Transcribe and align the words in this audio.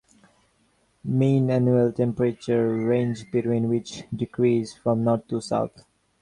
Mean 1.03 1.51
annual 1.51 1.91
temperatures 1.93 2.83
range 2.85 3.29
between 3.29 3.69
which 3.69 4.01
decreases 4.09 4.73
from 4.75 5.03
north 5.03 5.27
to 5.27 5.39
south. 5.39 5.85